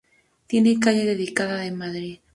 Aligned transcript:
Tiene 0.47 0.79
calle 0.79 1.05
dedicada 1.05 1.63
en 1.67 1.75
Madrid. 1.77 2.19